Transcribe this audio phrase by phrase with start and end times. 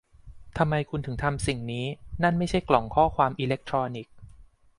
[0.57, 1.85] ทำไมคุณถึงทำสิ่งนี้
[2.23, 4.15] นั่นไม่ใช่กล่องข้อความอิเล็กทรอนิกส์